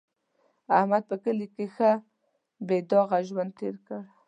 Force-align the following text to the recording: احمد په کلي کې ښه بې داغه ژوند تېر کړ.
احمد 0.77 1.03
په 1.09 1.15
کلي 1.23 1.47
کې 1.55 1.65
ښه 1.75 1.91
بې 2.67 2.77
داغه 2.89 3.19
ژوند 3.27 3.51
تېر 3.59 3.75
کړ. 3.85 4.01